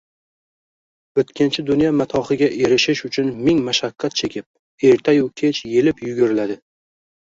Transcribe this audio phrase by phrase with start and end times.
[1.21, 4.49] o‘tkinchi dunyo matohiga erishish uchun ming mashaqqat chekib,
[4.93, 6.59] ertayu kech yelib-yuguriladi.